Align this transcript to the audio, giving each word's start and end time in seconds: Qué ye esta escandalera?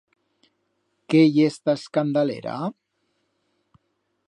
Qué 1.13 1.21
ye 1.35 1.45
esta 1.51 1.77
escandalera? 1.81 2.57